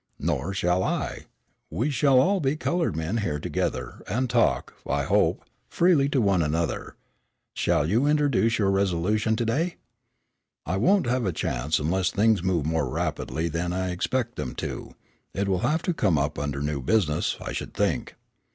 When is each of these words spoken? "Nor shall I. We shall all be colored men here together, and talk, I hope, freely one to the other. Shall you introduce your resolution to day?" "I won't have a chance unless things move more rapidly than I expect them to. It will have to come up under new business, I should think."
"Nor 0.17 0.51
shall 0.55 0.81
I. 0.81 1.27
We 1.69 1.91
shall 1.91 2.19
all 2.19 2.39
be 2.39 2.55
colored 2.55 2.95
men 2.95 3.17
here 3.17 3.39
together, 3.39 4.01
and 4.07 4.31
talk, 4.31 4.73
I 4.89 5.03
hope, 5.03 5.43
freely 5.69 6.07
one 6.07 6.39
to 6.39 6.47
the 6.47 6.57
other. 6.57 6.95
Shall 7.53 7.87
you 7.87 8.07
introduce 8.07 8.57
your 8.57 8.71
resolution 8.71 9.35
to 9.35 9.45
day?" 9.45 9.75
"I 10.65 10.77
won't 10.77 11.05
have 11.05 11.27
a 11.27 11.31
chance 11.31 11.77
unless 11.77 12.09
things 12.09 12.41
move 12.41 12.65
more 12.65 12.89
rapidly 12.89 13.47
than 13.47 13.73
I 13.73 13.91
expect 13.91 14.37
them 14.37 14.55
to. 14.55 14.95
It 15.35 15.47
will 15.47 15.59
have 15.59 15.83
to 15.83 15.93
come 15.93 16.17
up 16.17 16.39
under 16.39 16.61
new 16.63 16.81
business, 16.81 17.37
I 17.39 17.51
should 17.53 17.75
think." 17.75 18.15